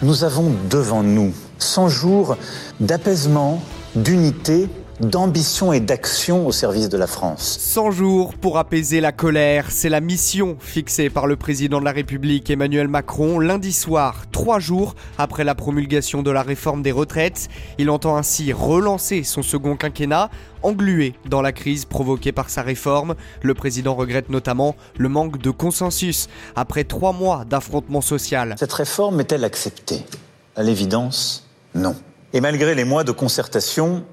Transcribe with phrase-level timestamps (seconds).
[0.00, 2.36] Nous avons devant nous 100 jours
[2.78, 3.60] d'apaisement,
[3.96, 4.68] d'unité
[5.00, 7.58] d'ambition et d'action au service de la France.
[7.60, 11.92] 100 jours pour apaiser la colère, c'est la mission fixée par le président de la
[11.92, 17.48] République Emmanuel Macron lundi soir, trois jours après la promulgation de la réforme des retraites.
[17.78, 20.30] Il entend ainsi relancer son second quinquennat,
[20.62, 23.14] englué dans la crise provoquée par sa réforme.
[23.42, 28.56] Le président regrette notamment le manque de consensus après trois mois d'affrontement social.
[28.58, 30.04] Cette réforme est-elle acceptée?
[30.56, 31.94] À l'évidence, non.
[32.32, 34.04] Et malgré les mois de concertation,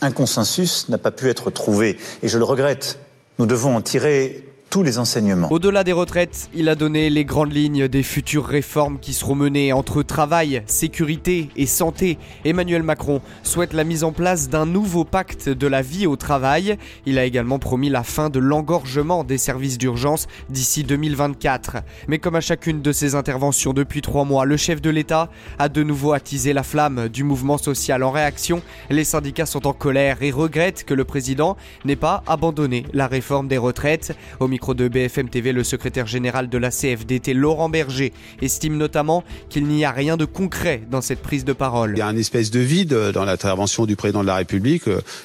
[0.00, 1.98] un consensus n'a pas pu être trouvé.
[2.22, 2.98] Et je le regrette.
[3.38, 5.52] Nous devons en tirer les enseignements.
[5.52, 9.74] Au-delà des retraites, il a donné les grandes lignes des futures réformes qui seront menées
[9.74, 12.16] entre travail, sécurité et santé.
[12.46, 16.78] Emmanuel Macron souhaite la mise en place d'un nouveau pacte de la vie au travail.
[17.04, 21.78] Il a également promis la fin de l'engorgement des services d'urgence d'ici 2024.
[22.08, 25.68] Mais comme à chacune de ses interventions depuis trois mois, le chef de l'État a
[25.68, 28.04] de nouveau attisé la flamme du mouvement social.
[28.04, 32.86] En réaction, les syndicats sont en colère et regrettent que le président n'ait pas abandonné
[32.92, 34.16] la réforme des retraites.
[34.38, 39.66] Au de BFM TV, le secrétaire général de la CFDT, Laurent Berger, estime notamment qu'il
[39.66, 41.94] n'y a rien de concret dans cette prise de parole.
[41.96, 44.84] Il y a un espèce de vide dans l'intervention du président de la République.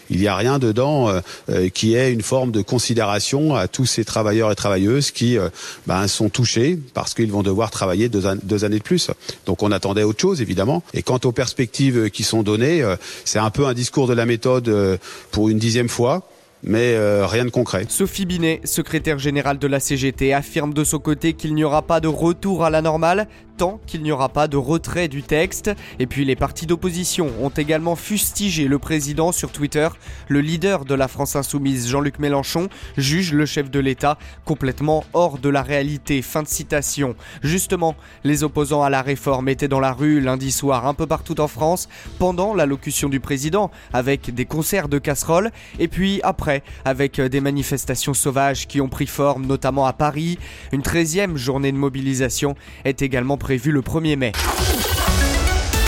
[0.10, 3.86] Il n'y a rien dedans euh, euh, qui ait une forme de considération à tous
[3.86, 5.50] ces travailleurs et travailleuses qui euh,
[5.86, 9.12] ben, sont touchés parce qu'ils vont devoir travailler deux, deux, années de plus.
[9.46, 10.82] Donc on attendait autre chose, évidemment.
[10.96, 12.84] Et quant aux perspectives qui sont données,
[13.24, 15.00] c'est un peu un discours de la méthode
[15.32, 16.28] pour une dixième fois
[16.64, 17.86] mais euh, rien de concret.
[17.90, 22.00] Sophie Binet, secrétaire générale de la CGT, affirme de son côté qu'il n'y aura pas
[22.00, 23.28] de retour à la normale
[23.58, 25.72] tant qu'il n'y aura pas de retrait du texte.
[26.00, 29.90] Et puis les partis d'opposition ont également fustigé le président sur Twitter.
[30.28, 35.40] Le leader de la France insoumise, Jean-Luc Mélenchon, juge le chef de l'État complètement hors
[35.40, 36.22] de la réalité.
[36.22, 37.16] Fin de citation.
[37.42, 41.42] Justement, les opposants à la réforme étaient dans la rue lundi soir un peu partout
[41.42, 47.20] en France pendant l'allocution du président avec des concerts de casseroles et puis après avec
[47.20, 50.38] des manifestations sauvages qui ont pris forme notamment à Paris.
[50.72, 54.34] Une 13e journée de mobilisation est également prévue le 1er mai.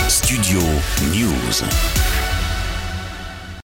[0.08, 0.60] Studio
[1.12, 2.09] News.